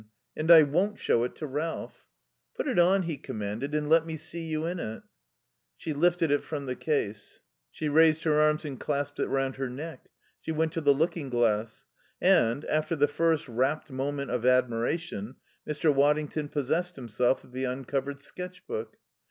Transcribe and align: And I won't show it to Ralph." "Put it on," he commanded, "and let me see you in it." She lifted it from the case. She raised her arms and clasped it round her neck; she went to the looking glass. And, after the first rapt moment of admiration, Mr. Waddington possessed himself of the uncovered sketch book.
And 0.35 0.49
I 0.49 0.63
won't 0.63 0.97
show 0.97 1.23
it 1.25 1.35
to 1.35 1.45
Ralph." 1.45 2.07
"Put 2.55 2.67
it 2.67 2.79
on," 2.79 3.03
he 3.03 3.17
commanded, 3.17 3.75
"and 3.75 3.87
let 3.87 4.03
me 4.03 4.17
see 4.17 4.43
you 4.45 4.65
in 4.65 4.79
it." 4.79 5.03
She 5.77 5.93
lifted 5.93 6.31
it 6.31 6.43
from 6.43 6.65
the 6.65 6.75
case. 6.75 7.39
She 7.69 7.87
raised 7.87 8.23
her 8.23 8.39
arms 8.41 8.65
and 8.65 8.79
clasped 8.79 9.19
it 9.19 9.27
round 9.27 9.57
her 9.57 9.69
neck; 9.69 10.07
she 10.39 10.51
went 10.51 10.71
to 10.73 10.81
the 10.81 10.91
looking 10.95 11.29
glass. 11.29 11.85
And, 12.19 12.65
after 12.65 12.95
the 12.95 13.07
first 13.07 13.47
rapt 13.47 13.91
moment 13.91 14.31
of 14.31 14.43
admiration, 14.43 15.35
Mr. 15.69 15.93
Waddington 15.93 16.49
possessed 16.49 16.95
himself 16.95 17.43
of 17.43 17.51
the 17.51 17.65
uncovered 17.65 18.21
sketch 18.21 18.65
book. 18.65 18.97